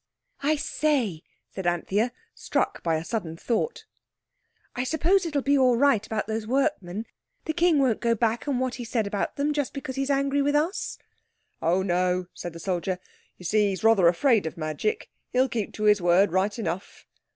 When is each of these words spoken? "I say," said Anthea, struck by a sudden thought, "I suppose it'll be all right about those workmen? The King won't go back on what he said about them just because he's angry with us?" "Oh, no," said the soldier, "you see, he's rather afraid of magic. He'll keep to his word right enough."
"I 0.41 0.55
say," 0.55 1.21
said 1.51 1.67
Anthea, 1.67 2.11
struck 2.33 2.81
by 2.81 2.95
a 2.95 3.05
sudden 3.05 3.37
thought, 3.37 3.85
"I 4.75 4.83
suppose 4.83 5.27
it'll 5.27 5.43
be 5.43 5.55
all 5.59 5.77
right 5.77 6.03
about 6.03 6.25
those 6.25 6.47
workmen? 6.47 7.05
The 7.45 7.53
King 7.53 7.77
won't 7.77 7.99
go 7.99 8.15
back 8.15 8.47
on 8.47 8.57
what 8.57 8.73
he 8.81 8.83
said 8.83 9.05
about 9.05 9.35
them 9.35 9.53
just 9.53 9.75
because 9.75 9.97
he's 9.97 10.09
angry 10.09 10.41
with 10.41 10.55
us?" 10.55 10.97
"Oh, 11.61 11.83
no," 11.83 12.25
said 12.33 12.53
the 12.53 12.59
soldier, 12.59 12.97
"you 13.37 13.45
see, 13.45 13.69
he's 13.69 13.83
rather 13.83 14.07
afraid 14.07 14.47
of 14.47 14.57
magic. 14.57 15.11
He'll 15.33 15.47
keep 15.47 15.71
to 15.73 15.83
his 15.83 16.01
word 16.01 16.31
right 16.31 16.57
enough." 16.57 17.05